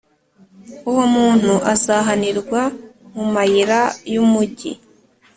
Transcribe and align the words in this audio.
Uwo 0.89 1.03
muntu 1.15 1.53
azahanirwa 1.73 2.61
mu 3.15 3.25
mayira 3.33 3.79
y’umugi, 4.13 4.71